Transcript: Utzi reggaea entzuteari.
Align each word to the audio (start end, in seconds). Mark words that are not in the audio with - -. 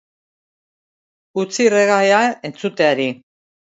Utzi 1.43 1.69
reggaea 1.77 2.25
entzuteari. 2.53 3.11